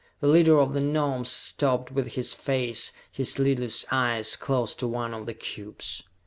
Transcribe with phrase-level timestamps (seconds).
[0.19, 5.13] The leader of the Gnomes stopped with his face, his lidless eyes, close to one
[5.13, 6.01] of the cubes.